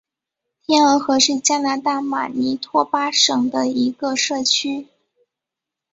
[0.65, 4.87] 天鹅河是加拿大马尼托巴省的一个社区。